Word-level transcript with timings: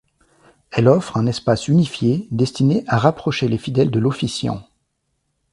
Elle 0.71 0.87
offre 0.87 1.15
un 1.17 1.27
espace 1.27 1.67
unifié 1.67 2.27
destiné 2.31 2.83
à 2.87 2.97
rapprocher 2.97 3.47
les 3.47 3.59
fidèle 3.59 3.91
de 3.91 3.99
l'officiant. 3.99 4.63